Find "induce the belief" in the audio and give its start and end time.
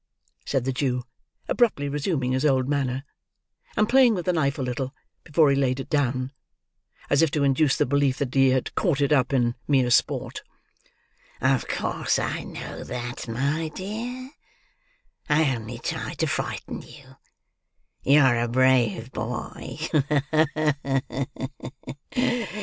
7.43-8.17